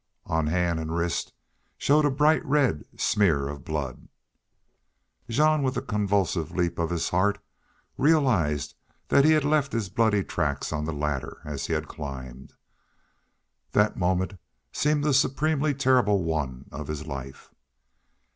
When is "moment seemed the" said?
13.95-15.13